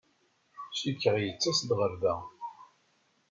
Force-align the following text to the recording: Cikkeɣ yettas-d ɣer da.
Cikkeɣ 0.75 1.15
yettas-d 1.19 1.69
ɣer 1.79 1.91
da. 2.01 2.15